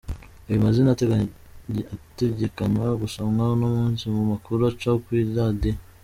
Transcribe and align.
Ayo 0.47 0.57
mazina 0.65 0.89
ategekanywa 1.93 2.87
gusomwa 3.01 3.43
uno 3.53 3.67
munsi 3.75 4.03
mu 4.15 4.21
makuru 4.31 4.61
aca 4.71 4.91
kw'iradiyo. 5.03 5.77